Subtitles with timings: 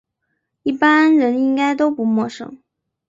[0.63, 2.57] 一般人应该都不陌生